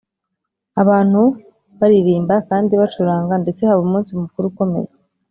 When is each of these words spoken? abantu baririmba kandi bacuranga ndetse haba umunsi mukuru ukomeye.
abantu 0.81 1.21
baririmba 1.79 2.35
kandi 2.49 2.73
bacuranga 2.81 3.33
ndetse 3.43 3.61
haba 3.69 3.81
umunsi 3.87 4.11
mukuru 4.21 4.45
ukomeye. 4.51 4.89